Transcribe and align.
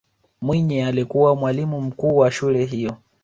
mwinyi 0.41 0.81
alikuwa 0.81 1.35
mwalimu 1.35 1.81
mkuu 1.81 2.17
wa 2.17 2.31
shule 2.31 2.65
hiyo 2.65 2.97